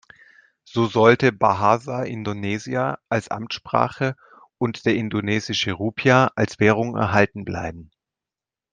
So 0.63 0.87
sollte 0.87 1.31
Bahasa 1.31 2.01
Indonesia 2.01 2.97
als 3.07 3.27
Amtssprache 3.29 4.15
und 4.57 4.87
der 4.87 4.95
indonesische 4.95 5.73
Rupiah 5.73 6.31
als 6.35 6.59
Währung 6.59 6.95
erhalten 6.95 7.45
bleiben. 7.45 7.91